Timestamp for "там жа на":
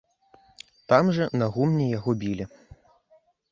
0.91-1.51